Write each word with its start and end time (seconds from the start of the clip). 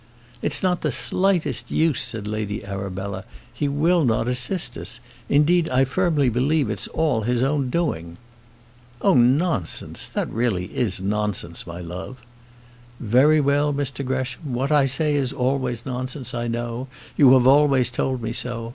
"It's 0.41 0.63
not 0.63 0.81
the 0.81 0.91
slightest 0.91 1.69
use," 1.69 2.01
said 2.01 2.25
Lady 2.25 2.65
Arabella. 2.65 3.23
"He 3.53 3.67
will 3.67 4.03
not 4.03 4.27
assist 4.27 4.75
us. 4.75 4.99
Indeed, 5.29 5.69
I 5.69 5.85
firmly 5.85 6.27
believe 6.27 6.71
it's 6.71 6.87
all 6.87 7.21
his 7.21 7.43
own 7.43 7.69
doing." 7.69 8.17
"Oh, 8.99 9.13
nonsense! 9.13 10.07
that 10.07 10.27
really 10.31 10.65
is 10.75 10.99
nonsense, 11.01 11.67
my 11.67 11.81
love." 11.81 12.23
"Very 12.99 13.39
well, 13.39 13.71
Mr 13.75 14.03
Gresham. 14.03 14.55
What 14.55 14.71
I 14.71 14.87
say 14.87 15.13
is 15.13 15.33
always 15.33 15.85
nonsense, 15.85 16.33
I 16.33 16.47
know; 16.47 16.87
you 17.15 17.31
have 17.33 17.45
always 17.45 17.91
told 17.91 18.23
me 18.23 18.33
so. 18.33 18.69